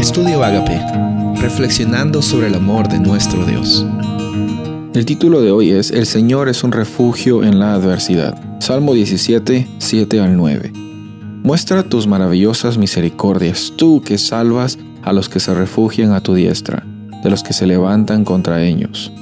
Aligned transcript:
Estudio 0.00 0.42
Agape, 0.42 0.80
reflexionando 1.42 2.22
sobre 2.22 2.46
el 2.46 2.54
amor 2.54 2.88
de 2.88 2.98
nuestro 2.98 3.44
Dios. 3.44 3.84
El 4.94 5.04
título 5.04 5.42
de 5.42 5.50
hoy 5.50 5.72
es 5.72 5.90
El 5.90 6.06
Señor 6.06 6.48
es 6.48 6.64
un 6.64 6.72
refugio 6.72 7.44
en 7.44 7.58
la 7.58 7.74
adversidad. 7.74 8.34
Salmo 8.60 8.94
17, 8.94 9.68
7 9.76 10.20
al 10.20 10.38
9. 10.38 10.72
Muestra 11.42 11.82
tus 11.82 12.06
maravillosas 12.06 12.78
misericordias, 12.78 13.74
tú 13.76 14.00
que 14.00 14.16
salvas 14.16 14.78
a 15.02 15.12
los 15.12 15.28
que 15.28 15.38
se 15.38 15.52
refugian 15.52 16.12
a 16.12 16.22
tu 16.22 16.32
diestra, 16.32 16.82
de 17.22 17.28
los 17.28 17.42
que 17.42 17.52
se 17.52 17.66
levantan 17.66 18.24
contra 18.24 18.62
ellos. 18.64 19.12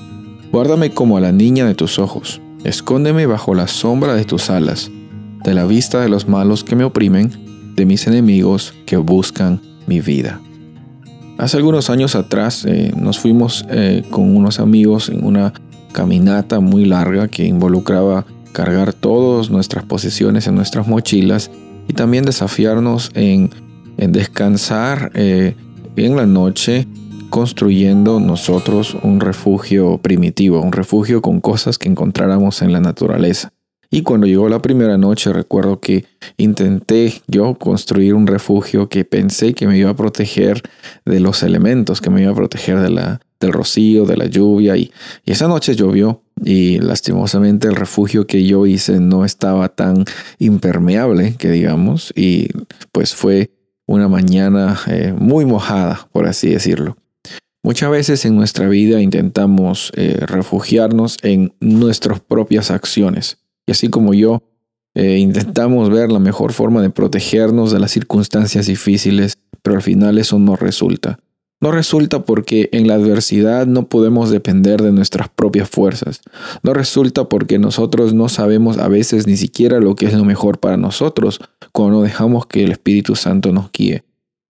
Guárdame 0.52 0.90
como 0.92 1.16
a 1.16 1.20
la 1.20 1.32
niña 1.32 1.66
de 1.66 1.74
tus 1.74 1.98
ojos, 1.98 2.40
escóndeme 2.62 3.26
bajo 3.26 3.52
la 3.52 3.66
sombra 3.66 4.14
de 4.14 4.24
tus 4.24 4.48
alas, 4.48 4.92
de 5.42 5.54
la 5.54 5.64
vista 5.64 6.00
de 6.00 6.08
los 6.08 6.28
malos 6.28 6.62
que 6.62 6.76
me 6.76 6.84
oprimen, 6.84 7.32
de 7.74 7.84
mis 7.84 8.06
enemigos 8.06 8.74
que 8.86 8.96
buscan 8.96 9.60
mi 9.88 10.00
vida. 10.00 10.40
Hace 11.38 11.56
algunos 11.56 11.88
años 11.88 12.16
atrás 12.16 12.64
eh, 12.64 12.92
nos 12.96 13.20
fuimos 13.20 13.64
eh, 13.70 14.02
con 14.10 14.36
unos 14.36 14.58
amigos 14.58 15.08
en 15.08 15.24
una 15.24 15.52
caminata 15.92 16.58
muy 16.58 16.84
larga 16.84 17.28
que 17.28 17.46
involucraba 17.46 18.26
cargar 18.50 18.92
todas 18.92 19.48
nuestras 19.48 19.84
posesiones 19.84 20.48
en 20.48 20.56
nuestras 20.56 20.88
mochilas 20.88 21.52
y 21.86 21.92
también 21.92 22.24
desafiarnos 22.24 23.12
en, 23.14 23.50
descansar 23.96 25.12
eh, 25.14 25.54
en 25.94 26.16
la 26.16 26.26
noche 26.26 26.88
construyendo 27.30 28.18
nosotros 28.18 28.96
un 29.04 29.20
refugio 29.20 29.98
primitivo, 29.98 30.60
un 30.60 30.72
refugio 30.72 31.22
con 31.22 31.40
cosas 31.40 31.78
que 31.78 31.88
encontráramos 31.88 32.62
en 32.62 32.72
la 32.72 32.80
naturaleza. 32.80 33.52
Y 33.90 34.02
cuando 34.02 34.26
llegó 34.26 34.50
la 34.50 34.60
primera 34.60 34.98
noche 34.98 35.32
recuerdo 35.32 35.80
que 35.80 36.04
intenté 36.36 37.22
yo 37.26 37.54
construir 37.54 38.12
un 38.12 38.26
refugio 38.26 38.90
que 38.90 39.06
pensé 39.06 39.54
que 39.54 39.66
me 39.66 39.78
iba 39.78 39.90
a 39.90 39.96
proteger 39.96 40.62
de 41.06 41.20
los 41.20 41.42
elementos, 41.42 42.02
que 42.02 42.10
me 42.10 42.22
iba 42.22 42.32
a 42.32 42.34
proteger 42.34 42.80
de 42.80 42.90
la, 42.90 43.20
del 43.40 43.52
rocío, 43.52 44.04
de 44.04 44.18
la 44.18 44.26
lluvia. 44.26 44.76
Y, 44.76 44.92
esa 45.24 45.48
noche 45.48 45.74
llovió 45.74 46.22
y 46.44 46.80
lastimosamente 46.80 47.66
el 47.66 47.76
refugio 47.76 48.26
que 48.26 48.44
yo 48.44 48.66
hice 48.66 49.00
no 49.00 49.24
estaba 49.24 49.70
tan 49.70 50.04
impermeable 50.38 51.36
que 51.38 51.50
digamos 51.50 52.12
y 52.14 52.48
pues 52.92 53.14
fue 53.14 53.50
una 53.86 54.06
mañana 54.06 54.78
eh, 54.86 55.14
muy 55.18 55.46
mojada, 55.46 56.08
por 56.12 56.26
así 56.26 56.50
decirlo. 56.50 56.98
Muchas 57.62 57.90
veces 57.90 58.24
en 58.26 58.36
nuestra 58.36 58.68
vida 58.68 59.00
intentamos 59.00 59.92
eh, 59.96 60.18
refugiarnos 60.20 61.16
en 61.22 61.54
nuestras 61.60 62.20
propias 62.20 62.70
acciones 62.70 63.38
y 63.68 63.70
así 63.70 63.90
como 63.90 64.14
yo, 64.14 64.42
eh, 64.94 65.18
intentamos 65.18 65.90
ver 65.90 66.10
la 66.10 66.18
mejor 66.18 66.54
forma 66.54 66.80
de 66.80 66.88
protegernos 66.88 67.70
de 67.70 67.78
las 67.78 67.90
circunstancias 67.90 68.66
difíciles, 68.66 69.36
pero 69.62 69.76
al 69.76 69.82
final 69.82 70.16
eso 70.16 70.38
no 70.38 70.56
resulta. 70.56 71.18
No 71.60 71.70
resulta 71.70 72.24
porque 72.24 72.70
en 72.72 72.86
la 72.86 72.94
adversidad 72.94 73.66
no 73.66 73.88
podemos 73.90 74.30
depender 74.30 74.80
de 74.80 74.90
nuestras 74.90 75.28
propias 75.28 75.68
fuerzas. 75.68 76.22
No 76.62 76.72
resulta 76.72 77.28
porque 77.28 77.58
nosotros 77.58 78.14
no 78.14 78.30
sabemos 78.30 78.78
a 78.78 78.88
veces 78.88 79.26
ni 79.26 79.36
siquiera 79.36 79.80
lo 79.80 79.94
que 79.94 80.06
es 80.06 80.14
lo 80.14 80.24
mejor 80.24 80.60
para 80.60 80.78
nosotros 80.78 81.40
cuando 81.72 82.00
dejamos 82.00 82.46
que 82.46 82.64
el 82.64 82.72
Espíritu 82.72 83.16
Santo 83.16 83.52
nos 83.52 83.70
guíe. 83.70 84.02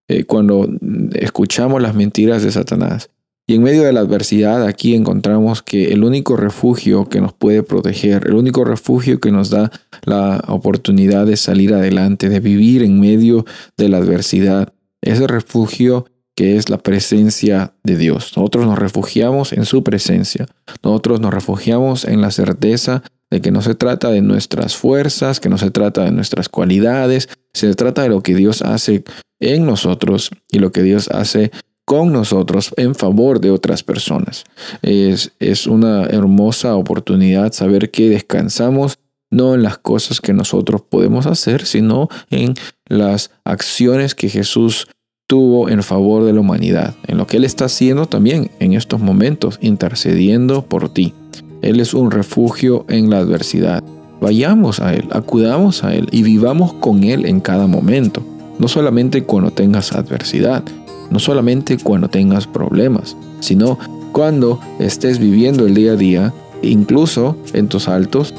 Eh, 0.07 0.23
cuando 0.23 0.69
escuchamos 1.13 1.81
las 1.81 1.93
mentiras 1.93 2.41
de 2.41 2.51
Satanás. 2.51 3.09
Y 3.49 3.55
en 3.55 3.63
medio 3.63 3.81
de 3.81 3.93
la 3.93 4.01
adversidad 4.01 4.63
aquí 4.63 4.93
encontramos 4.93 5.63
que 5.63 5.91
el 5.91 6.03
único 6.03 6.37
refugio 6.37 7.09
que 7.09 7.19
nos 7.19 7.33
puede 7.33 7.63
proteger, 7.63 8.27
el 8.27 8.35
único 8.35 8.63
refugio 8.63 9.19
que 9.19 9.31
nos 9.31 9.49
da 9.49 9.71
la 10.03 10.43
oportunidad 10.49 11.25
de 11.25 11.35
salir 11.35 11.73
adelante, 11.73 12.29
de 12.29 12.41
vivir 12.41 12.83
en 12.83 12.99
medio 12.99 13.47
de 13.75 13.89
la 13.89 13.97
adversidad, 13.97 14.71
es 15.01 15.19
el 15.19 15.29
refugio 15.29 16.05
que 16.35 16.57
es 16.57 16.69
la 16.69 16.77
presencia 16.77 17.73
de 17.83 17.97
Dios. 17.97 18.37
Nosotros 18.37 18.67
nos 18.67 18.77
refugiamos 18.77 19.51
en 19.51 19.65
su 19.65 19.83
presencia. 19.83 20.45
Nosotros 20.83 21.19
nos 21.19 21.33
refugiamos 21.33 22.05
en 22.05 22.21
la 22.21 22.29
certeza 22.29 23.01
de 23.31 23.41
que 23.41 23.49
no 23.49 23.63
se 23.63 23.73
trata 23.73 24.11
de 24.11 24.21
nuestras 24.21 24.75
fuerzas, 24.75 25.39
que 25.39 25.49
no 25.49 25.57
se 25.57 25.71
trata 25.71 26.03
de 26.03 26.11
nuestras 26.11 26.49
cualidades, 26.49 27.29
se 27.55 27.73
trata 27.73 28.03
de 28.03 28.09
lo 28.09 28.21
que 28.21 28.35
Dios 28.35 28.61
hace 28.61 29.03
en 29.39 29.65
nosotros 29.65 30.29
y 30.51 30.59
lo 30.59 30.71
que 30.71 30.83
Dios 30.83 31.09
hace 31.09 31.49
con 31.89 32.13
nosotros 32.13 32.71
en 32.77 32.93
favor 32.93 33.41
de 33.41 33.49
otras 33.49 33.81
personas. 33.81 34.43
Es, 34.83 35.31
es 35.39 35.65
una 35.65 36.05
hermosa 36.05 36.75
oportunidad 36.75 37.51
saber 37.51 37.89
que 37.89 38.11
descansamos 38.11 38.99
no 39.31 39.55
en 39.55 39.63
las 39.63 39.79
cosas 39.79 40.21
que 40.21 40.31
nosotros 40.31 40.83
podemos 40.87 41.25
hacer, 41.25 41.65
sino 41.65 42.07
en 42.29 42.53
las 42.85 43.31
acciones 43.43 44.13
que 44.13 44.29
Jesús 44.29 44.87
tuvo 45.25 45.67
en 45.67 45.81
favor 45.81 46.25
de 46.25 46.33
la 46.33 46.41
humanidad, 46.41 46.93
en 47.07 47.17
lo 47.17 47.25
que 47.25 47.37
Él 47.37 47.43
está 47.43 47.65
haciendo 47.65 48.05
también 48.05 48.51
en 48.59 48.73
estos 48.73 48.99
momentos, 48.99 49.57
intercediendo 49.59 50.61
por 50.61 50.93
ti. 50.93 51.15
Él 51.63 51.79
es 51.79 51.95
un 51.95 52.11
refugio 52.11 52.85
en 52.87 53.09
la 53.09 53.17
adversidad. 53.17 53.83
Vayamos 54.21 54.79
a 54.79 54.93
Él, 54.93 55.07
acudamos 55.11 55.83
a 55.83 55.95
Él 55.95 56.07
y 56.11 56.21
vivamos 56.21 56.71
con 56.71 57.03
Él 57.03 57.25
en 57.25 57.39
cada 57.39 57.65
momento, 57.65 58.23
no 58.59 58.67
solamente 58.67 59.23
cuando 59.23 59.49
tengas 59.49 59.93
adversidad, 59.93 60.63
no 61.09 61.19
solamente 61.19 61.77
cuando 61.77 62.09
tengas 62.09 62.47
problemas, 62.47 63.15
sino 63.39 63.77
cuando 64.11 64.59
estés 64.79 65.19
viviendo 65.19 65.65
el 65.65 65.73
día 65.73 65.93
a 65.93 65.95
día, 65.95 66.33
incluso 66.61 67.37
en 67.53 67.67
tus 67.67 67.87
altos, 67.87 68.33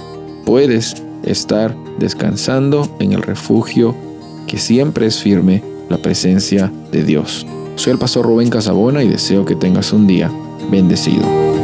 puedes 0.44 1.02
estar 1.22 1.74
descansando 1.98 2.88
en 2.98 3.12
el 3.12 3.22
refugio 3.22 3.94
que 4.46 4.58
siempre 4.58 5.06
es 5.06 5.20
firme, 5.20 5.62
la 5.88 5.98
presencia 5.98 6.72
de 6.92 7.04
Dios. 7.04 7.46
Soy 7.76 7.92
el 7.92 7.98
pastor 7.98 8.26
Rubén 8.26 8.50
Casabona 8.50 9.02
y 9.02 9.08
deseo 9.08 9.44
que 9.44 9.56
tengas 9.56 9.92
un 9.92 10.06
día 10.06 10.30
bendecido. 10.70 11.59